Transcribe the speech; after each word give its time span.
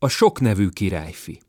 A 0.00 0.08
sok 0.08 0.40
nevű 0.40 0.68
királyfi 0.68 1.40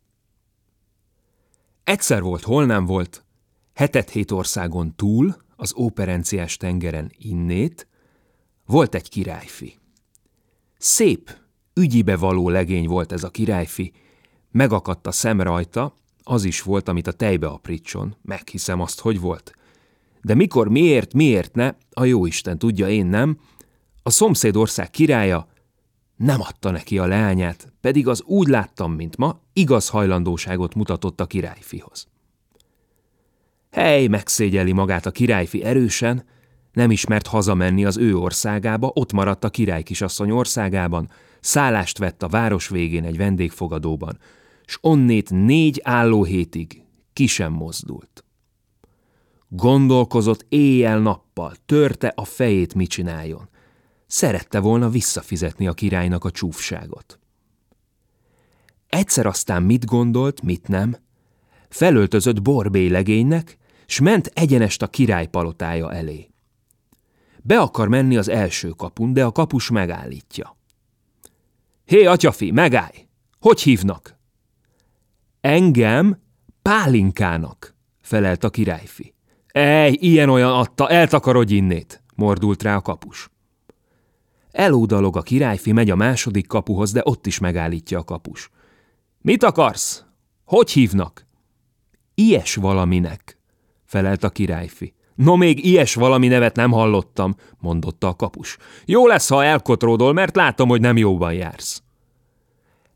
Egyszer 1.83 2.21
volt, 2.21 2.43
hol 2.43 2.65
nem 2.65 2.85
volt, 2.85 3.25
hetet-hét 3.73 4.31
országon 4.31 4.95
túl, 4.95 5.35
az 5.55 5.73
óperenciás 5.77 6.57
tengeren 6.57 7.11
innét, 7.17 7.87
volt 8.65 8.95
egy 8.95 9.09
királyfi. 9.09 9.77
Szép, 10.77 11.37
ügyibe 11.73 12.17
való 12.17 12.49
legény 12.49 12.87
volt 12.87 13.11
ez 13.11 13.23
a 13.23 13.29
királyfi, 13.29 13.93
megakadt 14.51 15.07
a 15.07 15.11
szem 15.11 15.41
rajta, 15.41 15.93
az 16.23 16.43
is 16.43 16.61
volt, 16.61 16.87
amit 16.87 17.07
a 17.07 17.11
tejbe 17.11 17.47
aprítson, 17.47 18.15
meghiszem 18.21 18.81
azt, 18.81 18.99
hogy 18.99 19.19
volt. 19.19 19.53
De 20.21 20.33
mikor, 20.33 20.67
miért, 20.67 21.13
miért 21.13 21.55
ne, 21.55 21.73
a 21.91 22.05
jóisten 22.05 22.57
tudja, 22.57 22.89
én 22.89 23.05
nem, 23.05 23.39
a 24.03 24.09
szomszédország 24.09 24.89
királya 24.89 25.47
nem 26.19 26.41
adta 26.41 26.71
neki 26.71 26.97
a 26.97 27.05
leányát, 27.05 27.73
pedig 27.81 28.07
az 28.07 28.21
úgy 28.21 28.47
láttam, 28.47 28.93
mint 28.93 29.17
ma, 29.17 29.39
igaz 29.53 29.89
hajlandóságot 29.89 30.75
mutatott 30.75 31.21
a 31.21 31.25
királyfihoz. 31.25 32.07
Hely, 33.71 34.07
megszégyeli 34.07 34.71
magát 34.71 35.05
a 35.05 35.11
királyfi 35.11 35.63
erősen, 35.63 36.23
nem 36.71 36.91
ismert 36.91 37.27
hazamenni 37.27 37.85
az 37.85 37.97
ő 37.97 38.15
országába, 38.17 38.91
ott 38.93 39.11
maradt 39.11 39.43
a 39.43 39.49
király 39.49 39.83
kisasszony 39.83 40.31
országában, 40.31 41.09
szállást 41.39 41.97
vett 41.97 42.23
a 42.23 42.27
város 42.27 42.67
végén 42.67 43.03
egy 43.03 43.17
vendégfogadóban, 43.17 44.17
s 44.65 44.77
onnét 44.81 45.29
négy 45.29 45.81
álló 45.83 46.23
hétig 46.23 46.83
ki 47.13 47.27
sem 47.27 47.53
mozdult. 47.53 48.23
Gondolkozott 49.47 50.45
éjjel-nappal, 50.49 51.53
törte 51.65 52.13
a 52.15 52.25
fejét, 52.25 52.73
mit 52.73 52.89
csináljon. 52.89 53.49
Szerette 54.11 54.59
volna 54.59 54.89
visszafizetni 54.89 55.67
a 55.67 55.73
királynak 55.73 56.23
a 56.23 56.31
csúfságot. 56.31 57.19
Egyszer 58.87 59.25
aztán 59.25 59.63
mit 59.63 59.85
gondolt, 59.85 60.41
mit 60.41 60.67
nem, 60.67 60.95
felöltözött 61.69 62.41
borbélegénynek, 62.41 63.57
s 63.85 63.99
ment 63.99 64.31
egyenest 64.33 64.81
a 64.81 64.87
király 64.87 65.27
palotája 65.27 65.93
elé. 65.93 66.29
Be 67.41 67.59
akar 67.59 67.87
menni 67.87 68.17
az 68.17 68.27
első 68.27 68.69
kapun, 68.69 69.13
de 69.13 69.25
a 69.25 69.31
kapus 69.31 69.69
megállítja. 69.69 70.57
Hé, 71.85 72.05
atyafi, 72.05 72.51
megállj! 72.51 73.07
Hogy 73.39 73.61
hívnak? 73.61 74.17
Engem 75.41 76.21
pálinkának, 76.61 77.75
felelt 78.01 78.43
a 78.43 78.49
királyfi. 78.49 79.13
Ej, 79.47 79.97
ilyen-olyan 79.99 80.51
adta, 80.51 80.89
eltakarodj 80.89 81.53
innét, 81.53 82.03
mordult 82.15 82.63
rá 82.63 82.75
a 82.75 82.81
kapus. 82.81 83.29
Elúdalog 84.51 85.17
a 85.17 85.21
királyfi, 85.21 85.71
megy 85.71 85.89
a 85.89 85.95
második 85.95 86.47
kapuhoz, 86.47 86.91
de 86.91 87.01
ott 87.03 87.27
is 87.27 87.39
megállítja 87.39 87.99
a 87.99 88.03
kapus. 88.03 88.49
Mit 89.21 89.43
akarsz? 89.43 90.03
Hogy 90.45 90.71
hívnak? 90.71 91.25
Ilyes 92.15 92.55
valaminek, 92.55 93.37
felelt 93.85 94.23
a 94.23 94.29
királyfi. 94.29 94.93
No, 95.15 95.35
még 95.35 95.65
ilyes 95.65 95.93
valami 95.93 96.27
nevet 96.27 96.55
nem 96.55 96.71
hallottam, 96.71 97.35
mondotta 97.59 98.07
a 98.07 98.15
kapus. 98.15 98.57
Jó 98.85 99.07
lesz, 99.07 99.29
ha 99.29 99.43
elkotródol, 99.43 100.13
mert 100.13 100.35
látom, 100.35 100.69
hogy 100.69 100.81
nem 100.81 100.97
jóban 100.97 101.33
jársz. 101.33 101.83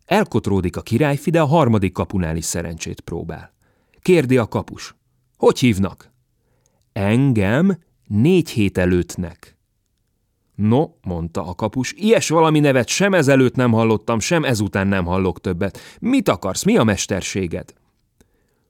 Elkotródik 0.05 0.77
a 0.77 0.81
királyfi, 0.81 1.29
de 1.29 1.41
a 1.41 1.45
harmadik 1.45 1.91
kapunál 1.91 2.35
is 2.35 2.45
szerencsét 2.45 2.99
próbál. 2.99 3.53
Kérdi 4.01 4.37
a 4.37 4.47
kapus. 4.47 4.95
Hogy 5.37 5.59
hívnak? 5.59 6.11
Engem 6.93 7.77
négy 8.07 8.49
hét 8.49 8.77
előttnek. 8.77 9.57
No, 10.55 10.85
mondta 11.01 11.47
a 11.47 11.53
kapus, 11.55 11.93
ilyes 11.93 12.29
valami 12.29 12.59
nevet 12.59 12.87
sem 12.87 13.13
ezelőtt 13.13 13.55
nem 13.55 13.71
hallottam, 13.71 14.19
sem 14.19 14.43
ezután 14.43 14.87
nem 14.87 15.05
hallok 15.05 15.41
többet. 15.41 15.79
Mit 15.99 16.29
akarsz, 16.29 16.63
mi 16.63 16.77
a 16.77 16.83
mesterséged? 16.83 17.73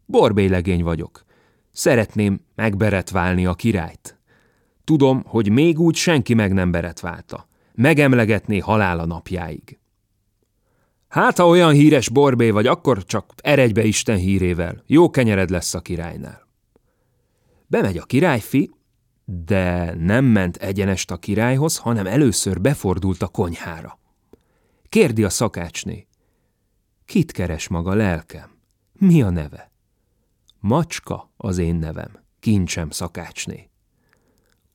Borbélegény 0.06 0.84
vagyok. 0.84 1.24
Szeretném 1.72 2.40
megberetválni 2.56 3.46
a 3.46 3.54
királyt. 3.54 4.18
Tudom, 4.84 5.24
hogy 5.26 5.52
még 5.52 5.80
úgy 5.80 5.96
senki 5.96 6.34
meg 6.34 6.54
nem 6.54 6.72
beretválta. 6.72 7.48
Megemlegetné 7.74 8.58
halála 8.58 9.06
napjáig. 9.06 9.78
Hát, 11.08 11.38
ha 11.38 11.48
olyan 11.48 11.74
híres 11.74 12.10
borbé 12.10 12.50
vagy, 12.50 12.68
akkor 12.68 13.04
csak 13.04 13.34
eredj 13.38 13.74
be 13.74 13.84
Isten 13.84 14.18
hírével. 14.18 14.84
Jó 14.86 15.10
kenyered 15.10 15.50
lesz 15.50 15.74
a 15.74 15.80
királynál. 15.80 16.48
Bemegy 17.68 17.98
a 17.98 18.04
királyfi, 18.04 18.72
de 19.46 19.96
nem 19.96 20.26
ment 20.26 20.56
egyenest 20.56 21.12
a 21.12 21.18
királyhoz, 21.18 21.78
hanem 21.78 22.08
először 22.08 22.62
befordult 22.62 23.22
a 23.22 23.28
konyhára. 23.28 24.00
Kérdi 24.90 25.24
a 25.24 25.30
szakácsné. 25.30 26.08
Kit 27.06 27.32
keres 27.32 27.68
maga 27.68 27.94
lelkem? 27.94 28.50
Mi 28.94 29.22
a 29.22 29.30
neve? 29.30 29.72
Macska 30.60 31.32
az 31.38 31.58
én 31.58 31.76
nevem, 31.76 32.12
kincsem 32.40 32.90
szakácsné. 32.90 33.70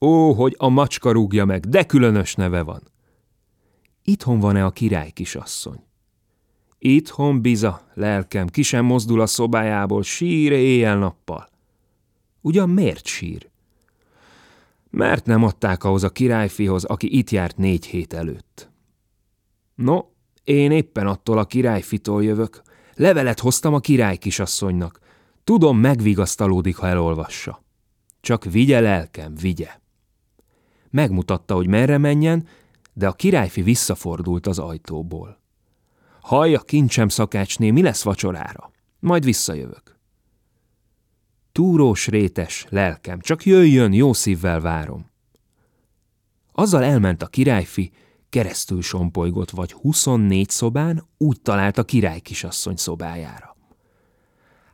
Ó, 0.00 0.32
hogy 0.32 0.54
a 0.58 0.68
macska 0.68 1.12
rúgja 1.12 1.44
meg, 1.44 1.66
de 1.66 1.84
különös 1.84 2.34
neve 2.34 2.62
van. 2.62 2.82
Itthon 4.02 4.40
van-e 4.40 4.64
a 4.64 4.70
király 4.70 5.10
kisasszony? 5.10 5.84
Itthon 6.78 7.42
biza, 7.42 7.88
lelkem, 7.94 8.46
ki 8.46 8.62
sem 8.62 8.84
mozdul 8.84 9.20
a 9.20 9.26
szobájából, 9.26 10.02
sír 10.02 10.52
éjjel-nappal. 10.52 11.48
Ugyan 12.40 12.70
miért 12.70 13.06
sír? 13.06 13.48
Mert 14.98 15.26
nem 15.26 15.42
adták 15.42 15.84
ahhoz 15.84 16.02
a 16.02 16.10
királyfihoz, 16.10 16.84
aki 16.84 17.18
itt 17.18 17.30
járt 17.30 17.56
négy 17.56 17.86
hét 17.86 18.12
előtt. 18.12 18.70
No, 19.74 20.00
én 20.44 20.70
éppen 20.70 21.06
attól 21.06 21.38
a 21.38 21.44
királyfitól 21.44 22.24
jövök. 22.24 22.62
Levelet 22.94 23.40
hoztam 23.40 23.74
a 23.74 23.78
király 23.78 24.16
kisasszonynak. 24.16 24.98
Tudom, 25.44 25.78
megvigasztalódik, 25.78 26.76
ha 26.76 26.86
elolvassa. 26.86 27.64
Csak 28.20 28.44
vigye 28.44 28.80
lelkem, 28.80 29.34
vigye. 29.34 29.80
Megmutatta, 30.90 31.54
hogy 31.54 31.66
merre 31.66 31.98
menjen, 31.98 32.48
de 32.92 33.08
a 33.08 33.12
királyfi 33.12 33.62
visszafordult 33.62 34.46
az 34.46 34.58
ajtóból. 34.58 35.40
Hallja, 36.20 36.60
kincsem 36.60 37.08
szakácsné, 37.08 37.70
mi 37.70 37.82
lesz 37.82 38.02
vacsorára? 38.02 38.70
Majd 39.00 39.24
visszajövök. 39.24 39.97
Túrós 41.58 42.06
rétes, 42.06 42.66
lelkem, 42.68 43.20
csak 43.20 43.44
jöjjön, 43.44 43.92
jó 43.92 44.12
szívvel 44.12 44.60
várom. 44.60 45.10
Azzal 46.52 46.82
elment 46.82 47.22
a 47.22 47.26
királyfi, 47.26 47.90
keresztül 48.28 48.82
sompolygott 48.82 49.50
vagy 49.50 49.72
24 49.72 50.48
szobán, 50.48 51.08
úgy 51.16 51.40
talált 51.40 51.78
a 51.78 51.84
király 51.84 52.20
kisasszony 52.20 52.76
szobájára. 52.76 53.56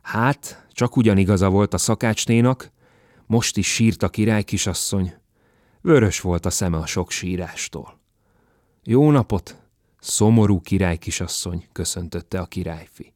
Hát, 0.01 0.67
csak 0.71 0.97
ugyanigaza 0.97 1.49
volt 1.49 1.73
a 1.73 1.77
szakácsnénak, 1.77 2.71
most 3.25 3.57
is 3.57 3.73
sírt 3.73 4.03
a 4.03 4.09
király 4.09 4.43
kisasszony, 4.43 5.13
vörös 5.81 6.21
volt 6.21 6.45
a 6.45 6.49
szeme 6.49 6.77
a 6.77 6.85
sok 6.85 7.11
sírástól. 7.11 7.99
Jó 8.83 9.11
napot, 9.11 9.61
szomorú 9.99 10.61
király 10.61 10.97
kisasszony, 10.97 11.67
köszöntötte 11.71 12.39
a 12.39 12.45
királyfi. 12.45 13.13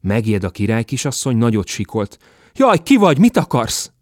Megjed 0.00 0.44
a 0.44 0.50
király 0.50 0.84
kisasszony, 0.84 1.36
nagyot 1.36 1.66
sikolt, 1.66 2.18
Jaj, 2.58 2.82
ki 2.82 2.96
vagy, 2.96 3.18
mit 3.18 3.36
akarsz? 3.36 3.92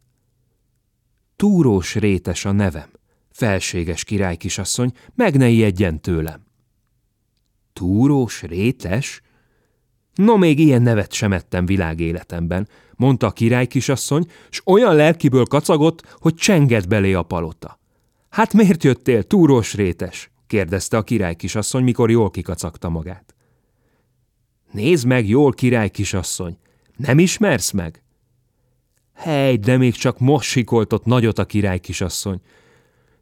Túrós 1.37 1.95
rétes 1.95 2.45
a 2.45 2.53
nevem, 2.53 2.91
felséges 3.31 4.05
király 4.05 4.37
kisasszony, 4.37 4.93
meg 5.15 5.37
ne 5.37 5.49
ijedjen 5.49 6.01
tőlem. 6.01 6.47
Túrós 7.73 8.43
rétes? 8.43 9.23
No, 10.15 10.37
még 10.37 10.59
ilyen 10.59 10.83
nevet 10.83 11.13
sem 11.13 11.33
ettem 11.33 11.67
világéletemben, 11.67 12.69
mondta 12.97 13.27
a 13.27 13.33
király 13.33 13.67
kisasszony, 13.67 14.27
s 14.51 14.61
olyan 14.65 14.95
lelkiből 14.95 15.45
kacagott, 15.45 16.17
hogy 16.19 16.35
csengett 16.35 16.89
belé 16.89 17.13
a 17.13 17.23
palota. 17.23 17.79
Hát 18.29 18.53
miért 18.53 18.85
jöttél, 18.85 19.23
túrós 19.23 19.75
rétes? 19.75 20.31
kérdezte 20.47 20.97
a 20.97 21.03
király 21.03 21.35
kisasszony, 21.35 21.85
mikor 21.85 22.11
jól 22.11 22.31
kikacagta 22.31 22.89
magát. 22.89 23.35
Nézd 24.73 25.07
meg 25.07 25.29
jól, 25.29 25.53
király 25.53 25.91
kisasszony, 25.91 26.59
nem 26.97 27.19
ismersz 27.19 27.71
meg? 27.71 28.04
Hely, 29.15 29.57
de 29.57 29.77
még 29.77 29.95
csak 29.95 30.19
most 30.19 30.49
sikoltott 30.49 31.05
nagyot 31.05 31.39
a 31.39 31.45
király 31.45 31.79
kisasszony. 31.79 32.41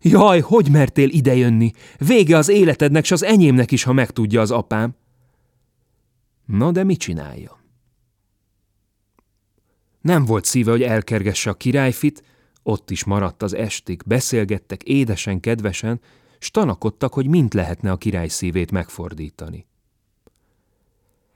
Jaj, 0.01 0.41
hogy 0.41 0.71
mertél 0.71 1.09
idejönni? 1.09 1.73
Vége 1.99 2.37
az 2.37 2.49
életednek, 2.49 3.05
s 3.05 3.11
az 3.11 3.23
enyémnek 3.23 3.71
is, 3.71 3.83
ha 3.83 3.93
megtudja 3.93 4.41
az 4.41 4.51
apám. 4.51 4.95
Na 6.47 6.73
de 6.73 6.85
mit 6.85 6.99
csinálja? 6.99 7.61
Nem 10.01 10.25
volt 10.25 10.45
szíve, 10.45 10.71
hogy 10.71 10.83
elkergesse 10.83 11.51
a 11.51 11.55
királyfit, 11.55 12.23
ott 12.63 12.91
is 12.91 13.05
maradt 13.05 13.43
az 13.43 13.55
estig, 13.55 14.03
beszélgettek 14.07 14.83
édesen, 14.83 15.41
kedvesen, 15.41 16.01
s 16.39 16.51
tanakodtak, 16.51 17.15
hogy 17.15 17.27
mint 17.27 17.55
lehetne 17.55 17.91
a 17.91 17.97
király 17.97 18.29
szívét 18.29 18.71
megfordítani. 18.71 19.67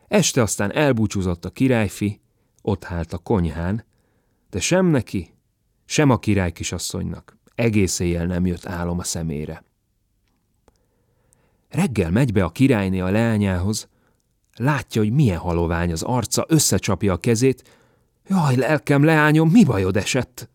Este 0.08 0.43
aztán 0.43 0.73
elbúcsúzott 0.73 1.44
a 1.44 1.50
királyfi, 1.50 2.20
ott 2.62 2.85
hált 2.85 3.12
a 3.12 3.19
konyhán, 3.19 3.85
de 4.50 4.60
sem 4.60 4.87
neki, 4.87 5.34
sem 5.84 6.10
a 6.10 6.19
király 6.19 6.52
kisasszonynak 6.52 7.37
egész 7.54 7.98
éjjel 7.98 8.26
nem 8.26 8.46
jött 8.46 8.66
álom 8.66 8.98
a 8.98 9.04
szemére. 9.04 9.64
Reggel 11.69 12.10
megy 12.10 12.32
be 12.32 12.44
a 12.44 12.50
királyné 12.50 13.00
a 13.00 13.10
leányához, 13.10 13.88
Látja, 14.58 15.02
hogy 15.02 15.12
milyen 15.12 15.38
halovány 15.38 15.93
az 15.93 16.02
arca, 16.02 16.44
összecsapja 16.48 17.12
a 17.12 17.16
kezét. 17.16 17.62
Jaj, 18.28 18.56
lelkem, 18.56 19.04
leányom, 19.04 19.50
mi 19.50 19.64
bajod 19.64 19.96
esett? 19.96 20.48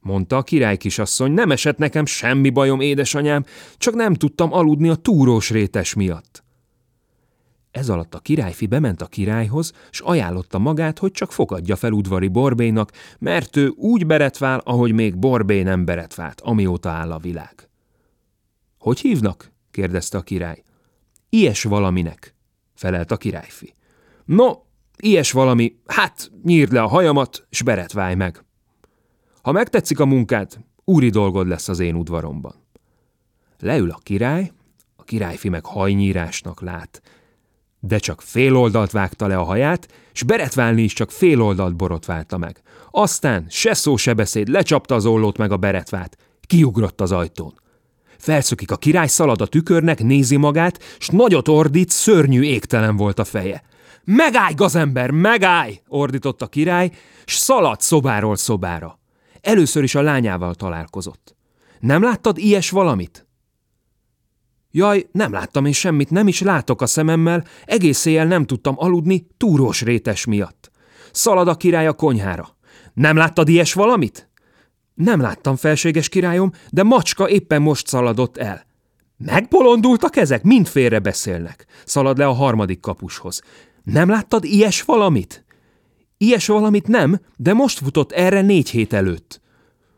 Mondta 0.00 0.36
a 0.36 0.42
király 0.42 0.76
kisasszony, 0.76 1.32
nem 1.32 1.50
esett 1.50 1.78
nekem 1.78 2.06
semmi 2.06 2.50
bajom, 2.50 2.80
édesanyám, 2.80 3.44
csak 3.76 3.94
nem 3.94 4.14
tudtam 4.14 4.52
aludni 4.52 4.88
a 4.88 4.94
túrós 4.94 5.50
rétes 5.50 5.94
miatt. 5.94 6.43
Ez 7.74 7.88
alatt 7.88 8.14
a 8.14 8.18
királyfi 8.18 8.66
bement 8.66 9.02
a 9.02 9.06
királyhoz, 9.06 9.72
s 9.90 10.00
ajánlotta 10.00 10.58
magát, 10.58 10.98
hogy 10.98 11.12
csak 11.12 11.32
fogadja 11.32 11.76
fel 11.76 11.92
udvari 11.92 12.28
Borbénak, 12.28 12.92
mert 13.18 13.56
ő 13.56 13.68
úgy 13.68 14.06
beretvál, 14.06 14.58
ahogy 14.58 14.92
még 14.92 15.16
Borbé 15.18 15.62
nem 15.62 15.84
beretvált, 15.84 16.40
amióta 16.40 16.90
áll 16.90 17.12
a 17.12 17.18
világ. 17.18 17.68
Hogy 18.78 19.00
hívnak? 19.00 19.52
kérdezte 19.70 20.18
a 20.18 20.22
király. 20.22 20.62
Ilyes 21.28 21.62
valaminek, 21.62 22.34
felelt 22.74 23.10
a 23.10 23.16
királyfi. 23.16 23.74
No, 24.24 24.52
ilyes 24.96 25.32
valami, 25.32 25.76
hát 25.86 26.30
nyírd 26.42 26.72
le 26.72 26.82
a 26.82 26.88
hajamat, 26.88 27.46
s 27.50 27.62
beretválj 27.62 28.14
meg. 28.14 28.44
Ha 29.42 29.52
megtetszik 29.52 30.00
a 30.00 30.06
munkát, 30.06 30.60
úri 30.84 31.08
dolgod 31.08 31.46
lesz 31.46 31.68
az 31.68 31.78
én 31.78 31.94
udvaromban. 31.94 32.54
Leül 33.58 33.90
a 33.90 33.98
király, 34.02 34.52
a 34.96 35.02
királyfi 35.02 35.48
meg 35.48 35.64
hajnyírásnak 35.64 36.60
lát, 36.60 37.02
de 37.86 37.98
csak 37.98 38.22
fél 38.22 38.56
oldalt 38.56 38.90
vágta 38.90 39.26
le 39.26 39.36
a 39.36 39.42
haját, 39.42 39.88
s 40.12 40.22
beretválni 40.22 40.82
is 40.82 40.92
csak 40.92 41.10
fél 41.10 41.42
oldalt 41.42 41.76
borotválta 41.76 42.38
meg. 42.38 42.62
Aztán 42.90 43.46
se 43.48 43.74
szó, 43.74 43.96
se 43.96 44.14
beszéd, 44.14 44.48
lecsapta 44.48 44.94
az 44.94 45.06
ollót 45.06 45.36
meg 45.36 45.52
a 45.52 45.56
beretvát, 45.56 46.16
kiugrott 46.46 47.00
az 47.00 47.12
ajtón. 47.12 47.60
Felszökik 48.18 48.70
a 48.70 48.76
király, 48.76 49.06
szalad 49.06 49.40
a 49.40 49.46
tükörnek, 49.46 50.02
nézi 50.02 50.36
magát, 50.36 50.82
s 50.98 51.08
nagyot 51.08 51.48
ordít, 51.48 51.90
szörnyű 51.90 52.42
égtelen 52.42 52.96
volt 52.96 53.18
a 53.18 53.24
feje. 53.24 53.62
Megállj, 54.04 54.54
gazember, 54.54 55.10
megállj! 55.10 55.80
ordított 55.88 56.42
a 56.42 56.46
király, 56.46 56.90
s 57.24 57.36
szaladt 57.36 57.80
szobáról 57.80 58.36
szobára. 58.36 58.98
Először 59.40 59.82
is 59.82 59.94
a 59.94 60.02
lányával 60.02 60.54
találkozott. 60.54 61.36
Nem 61.80 62.02
láttad 62.02 62.38
ilyes 62.38 62.70
valamit? 62.70 63.26
Jaj, 64.76 65.06
nem 65.12 65.32
láttam 65.32 65.66
én 65.66 65.72
semmit, 65.72 66.10
nem 66.10 66.28
is 66.28 66.40
látok 66.40 66.80
a 66.80 66.86
szememmel, 66.86 67.44
egész 67.64 68.04
éjjel 68.04 68.26
nem 68.26 68.44
tudtam 68.44 68.74
aludni 68.78 69.26
túrós 69.36 69.82
rétes 69.82 70.24
miatt. 70.24 70.70
Szalad 71.12 71.48
a 71.48 71.54
király 71.54 71.86
a 71.86 71.92
konyhára. 71.92 72.56
Nem 72.94 73.16
láttad 73.16 73.48
ilyes 73.48 73.72
valamit? 73.72 74.28
Nem 74.94 75.20
láttam, 75.20 75.56
felséges 75.56 76.08
királyom, 76.08 76.52
de 76.70 76.82
macska 76.82 77.28
éppen 77.28 77.62
most 77.62 77.86
szaladott 77.86 78.36
el. 78.36 78.66
Megbolondultak 79.16 80.16
ezek? 80.16 80.42
Mind 80.42 80.66
félre 80.66 80.98
beszélnek. 80.98 81.66
Szalad 81.84 82.18
le 82.18 82.26
a 82.26 82.32
harmadik 82.32 82.80
kapushoz. 82.80 83.42
Nem 83.82 84.08
láttad 84.08 84.44
ilyes 84.44 84.82
valamit? 84.82 85.44
Ilyes 86.16 86.46
valamit 86.46 86.86
nem, 86.86 87.20
de 87.36 87.52
most 87.52 87.78
futott 87.78 88.12
erre 88.12 88.40
négy 88.40 88.70
hét 88.70 88.92
előtt. 88.92 89.40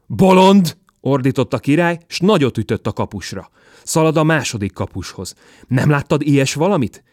Bolond! 0.06 0.76
ordított 1.00 1.52
a 1.52 1.58
király, 1.58 1.98
s 2.06 2.20
nagyot 2.20 2.58
ütött 2.58 2.86
a 2.86 2.92
kapusra. 2.92 3.50
Szalad 3.86 4.16
a 4.16 4.22
második 4.22 4.72
kapushoz. 4.72 5.34
Nem 5.68 5.90
láttad 5.90 6.22
ilyes 6.22 6.54
valamit? 6.54 7.04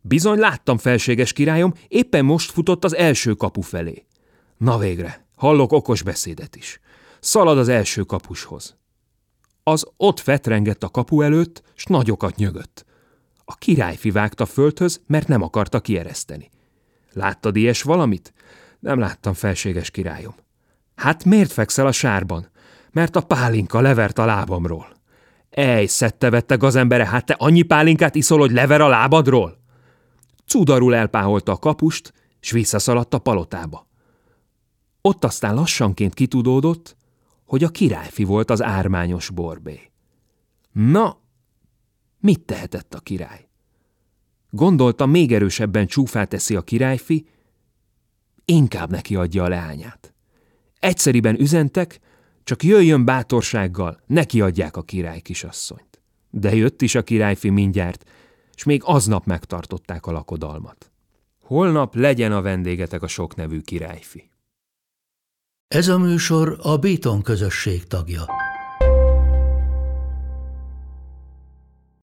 Bizony 0.00 0.38
láttam, 0.38 0.78
felséges 0.78 1.32
királyom, 1.32 1.74
éppen 1.88 2.24
most 2.24 2.50
futott 2.50 2.84
az 2.84 2.96
első 2.96 3.34
kapu 3.34 3.60
felé. 3.60 4.06
Na 4.56 4.78
végre, 4.78 5.26
hallok 5.36 5.72
okos 5.72 6.02
beszédet 6.02 6.56
is. 6.56 6.80
Szalad 7.20 7.58
az 7.58 7.68
első 7.68 8.02
kapushoz. 8.02 8.76
Az 9.62 9.86
ott 9.96 10.20
fetrengett 10.20 10.82
a 10.82 10.88
kapu 10.88 11.20
előtt, 11.20 11.62
s 11.74 11.84
nagyokat 11.84 12.36
nyögött. 12.36 12.84
A 13.44 13.54
királyfi 13.54 14.10
vágta 14.10 14.46
földhöz, 14.46 15.00
mert 15.06 15.28
nem 15.28 15.42
akarta 15.42 15.80
kiereszteni. 15.80 16.50
Láttad 17.12 17.56
ilyes 17.56 17.82
valamit? 17.82 18.32
Nem 18.78 18.98
láttam, 18.98 19.32
felséges 19.32 19.90
királyom. 19.90 20.34
Hát 20.94 21.24
miért 21.24 21.52
fekszel 21.52 21.86
a 21.86 21.92
sárban? 21.92 22.50
Mert 22.90 23.16
a 23.16 23.20
pálinka 23.20 23.80
levert 23.80 24.18
a 24.18 24.24
lábamról. 24.24 25.00
Ej, 25.52 25.86
szette 25.86 26.30
vette 26.30 26.54
gazembere, 26.56 27.06
hát 27.06 27.26
te 27.26 27.32
annyi 27.38 27.62
pálinkát 27.62 28.14
iszol, 28.14 28.38
hogy 28.38 28.50
lever 28.50 28.80
a 28.80 28.88
lábadról? 28.88 29.58
Cudarul 30.46 30.94
elpáholta 30.94 31.52
a 31.52 31.56
kapust, 31.56 32.12
s 32.40 32.50
visszaszaladt 32.50 33.14
a 33.14 33.18
palotába. 33.18 33.86
Ott 35.00 35.24
aztán 35.24 35.54
lassanként 35.54 36.14
kitudódott, 36.14 36.96
hogy 37.44 37.64
a 37.64 37.68
királyfi 37.68 38.24
volt 38.24 38.50
az 38.50 38.62
ármányos 38.62 39.30
borbé. 39.30 39.90
Na, 40.72 41.18
mit 42.20 42.40
tehetett 42.40 42.94
a 42.94 43.00
király? 43.00 43.48
Gondolta, 44.50 45.06
még 45.06 45.32
erősebben 45.32 45.86
csúfát 45.86 46.28
teszi 46.28 46.56
a 46.56 46.62
királyfi, 46.62 47.26
inkább 48.44 48.90
neki 48.90 49.16
adja 49.16 49.44
a 49.44 49.48
leányát. 49.48 50.14
Egyszeriben 50.78 51.40
üzentek, 51.40 52.00
csak 52.44 52.62
jöjjön 52.62 53.04
bátorsággal, 53.04 54.00
neki 54.06 54.40
adják 54.40 54.76
a 54.76 54.82
király 54.82 55.20
kisasszonyt. 55.20 56.00
De 56.30 56.54
jött 56.54 56.82
is 56.82 56.94
a 56.94 57.02
királyfi 57.02 57.48
mindjárt, 57.48 58.04
és 58.54 58.64
még 58.64 58.82
aznap 58.84 59.24
megtartották 59.24 60.06
a 60.06 60.12
lakodalmat. 60.12 60.90
Holnap 61.42 61.94
legyen 61.94 62.32
a 62.32 62.42
vendégetek 62.42 63.02
a 63.02 63.06
sok 63.06 63.34
nevű 63.34 63.60
királyfi. 63.60 64.30
Ez 65.68 65.88
a 65.88 65.98
műsor 65.98 66.58
a 66.62 66.76
Béton 66.76 67.22
közösség 67.22 67.86
tagja. 67.86 68.41